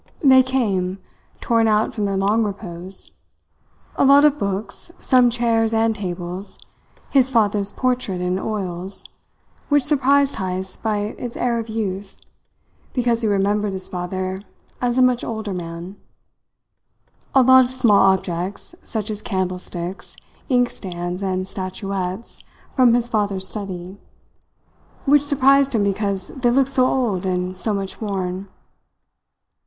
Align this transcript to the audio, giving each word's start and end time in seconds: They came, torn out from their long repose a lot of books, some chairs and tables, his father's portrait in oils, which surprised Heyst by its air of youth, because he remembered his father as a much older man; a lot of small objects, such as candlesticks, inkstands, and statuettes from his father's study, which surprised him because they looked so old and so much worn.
They 0.23 0.41
came, 0.41 0.97
torn 1.41 1.67
out 1.67 1.93
from 1.93 2.05
their 2.05 2.17
long 2.17 2.43
repose 2.43 3.11
a 3.97 4.03
lot 4.03 4.25
of 4.25 4.39
books, 4.39 4.91
some 4.97 5.29
chairs 5.29 5.75
and 5.75 5.95
tables, 5.95 6.57
his 7.11 7.29
father's 7.29 7.71
portrait 7.71 8.19
in 8.19 8.39
oils, 8.39 9.05
which 9.69 9.83
surprised 9.83 10.37
Heyst 10.37 10.81
by 10.81 11.13
its 11.19 11.37
air 11.37 11.59
of 11.59 11.69
youth, 11.69 12.17
because 12.93 13.21
he 13.21 13.27
remembered 13.27 13.73
his 13.73 13.89
father 13.89 14.39
as 14.81 14.97
a 14.97 15.03
much 15.03 15.23
older 15.23 15.53
man; 15.53 15.97
a 17.35 17.43
lot 17.43 17.63
of 17.65 17.71
small 17.71 17.99
objects, 17.99 18.73
such 18.81 19.11
as 19.11 19.21
candlesticks, 19.21 20.15
inkstands, 20.49 21.21
and 21.21 21.47
statuettes 21.47 22.43
from 22.75 22.95
his 22.95 23.07
father's 23.07 23.47
study, 23.47 23.99
which 25.05 25.21
surprised 25.21 25.75
him 25.75 25.83
because 25.83 26.29
they 26.29 26.49
looked 26.49 26.71
so 26.71 26.87
old 26.87 27.23
and 27.23 27.55
so 27.55 27.71
much 27.71 28.01
worn. 28.01 28.47